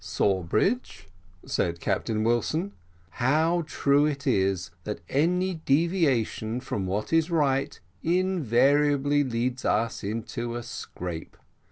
"Sawbridge," 0.03 1.09
said 1.45 1.79
Captain 1.79 2.23
Wilson, 2.23 2.73
"how 3.21 3.63
true 3.67 4.07
it 4.07 4.25
is 4.25 4.71
that 4.83 5.01
any 5.07 5.61
deviation 5.63 6.59
from 6.59 6.87
what 6.87 7.13
is 7.13 7.29
right 7.29 7.79
invariably 8.01 9.23
leads 9.23 9.63
us 9.63 10.03
into 10.03 10.55
a 10.55 10.63
scrape. 10.63 11.37